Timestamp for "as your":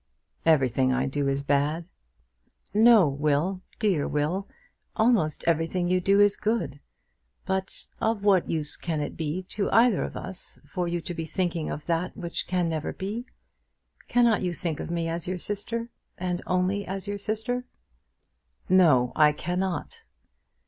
15.07-15.37, 16.83-17.19